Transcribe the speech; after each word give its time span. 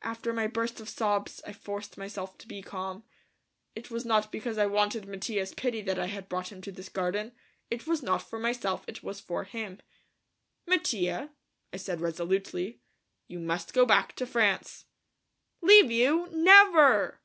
After 0.00 0.32
my 0.32 0.46
burst 0.46 0.80
of 0.80 0.88
sobs 0.88 1.42
I 1.46 1.52
forced 1.52 1.98
myself 1.98 2.38
to 2.38 2.48
be 2.48 2.62
calm. 2.62 3.04
It 3.74 3.90
was 3.90 4.06
not 4.06 4.32
because 4.32 4.56
I 4.56 4.64
wanted 4.64 5.06
Mattia's 5.06 5.52
pity 5.52 5.82
that 5.82 5.98
I 5.98 6.06
had 6.06 6.30
brought 6.30 6.50
him 6.50 6.62
to 6.62 6.72
this 6.72 6.88
garden, 6.88 7.32
it 7.70 7.86
was 7.86 8.02
not 8.02 8.22
for 8.22 8.38
myself; 8.38 8.84
it 8.88 9.02
was 9.02 9.20
for 9.20 9.44
him. 9.44 9.80
"Mattia," 10.66 11.28
I 11.74 11.76
said 11.76 12.00
resolutely, 12.00 12.80
"you 13.28 13.38
must 13.38 13.74
go 13.74 13.84
back 13.84 14.16
to 14.16 14.24
France." 14.24 14.86
"Leave 15.60 15.90
you? 15.90 16.26
Never!" 16.32 17.20